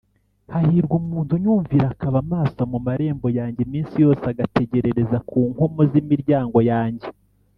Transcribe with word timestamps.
hahirwa 0.53 0.95
umuntu 1.01 1.31
unyumvira, 1.37 1.85
akaba 1.93 2.17
maso 2.33 2.61
mu 2.71 2.79
marembo 2.87 3.27
yanjye 3.37 3.59
iminsi 3.67 3.93
yose, 4.03 4.23
agategerereza 4.31 5.17
ku 5.29 5.39
nkomo 5.51 5.81
z’imiryango 5.91 6.59
yanjye 6.71 7.07